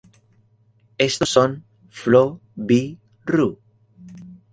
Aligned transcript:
Estos 0.97 1.29
son: 1.29 1.63
Flo, 1.91 2.41
Vi, 2.55 2.97
Ru. 3.23 3.59